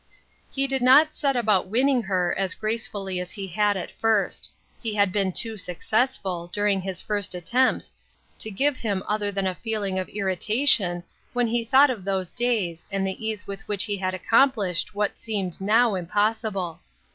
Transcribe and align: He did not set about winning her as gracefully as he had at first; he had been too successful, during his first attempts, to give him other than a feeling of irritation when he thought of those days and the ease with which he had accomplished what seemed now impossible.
He 0.49 0.65
did 0.65 0.81
not 0.81 1.13
set 1.13 1.35
about 1.35 1.67
winning 1.67 2.01
her 2.01 2.33
as 2.35 2.55
gracefully 2.55 3.19
as 3.19 3.33
he 3.33 3.45
had 3.45 3.77
at 3.77 3.91
first; 3.91 4.51
he 4.81 4.95
had 4.95 5.11
been 5.11 5.31
too 5.31 5.57
successful, 5.59 6.49
during 6.51 6.81
his 6.81 7.01
first 7.03 7.35
attempts, 7.35 7.93
to 8.39 8.49
give 8.49 8.77
him 8.77 9.03
other 9.07 9.31
than 9.31 9.45
a 9.45 9.53
feeling 9.53 9.99
of 9.99 10.09
irritation 10.09 11.03
when 11.33 11.45
he 11.45 11.63
thought 11.63 11.91
of 11.91 12.03
those 12.03 12.31
days 12.31 12.83
and 12.91 13.05
the 13.05 13.23
ease 13.23 13.45
with 13.45 13.61
which 13.67 13.83
he 13.83 13.97
had 13.97 14.15
accomplished 14.15 14.95
what 14.95 15.19
seemed 15.19 15.61
now 15.61 15.93
impossible. 15.93 16.79